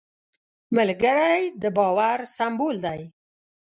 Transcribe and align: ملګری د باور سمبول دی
ملګری 0.77 1.41
د 1.61 1.63
باور 1.77 2.17
سمبول 2.37 2.77
دی 2.85 3.01